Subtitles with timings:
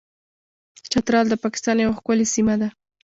[0.91, 2.69] چترال د پاکستان یوه ښکلې سیمه ده.